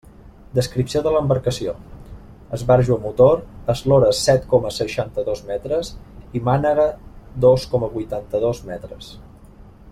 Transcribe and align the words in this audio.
Descripció 0.59 1.01
de 1.07 1.11
l'embarcació: 1.15 1.73
esbarjo 2.57 2.95
a 2.95 2.97
motor, 3.03 3.43
eslora 3.75 4.09
set 4.21 4.49
coma 4.55 4.73
seixanta-dos 4.79 5.45
metres 5.51 5.93
i 6.41 6.45
mànega 6.51 6.91
dos 7.47 7.71
coma 7.75 7.95
vuitanta-dos 7.99 8.67
metres. 8.73 9.13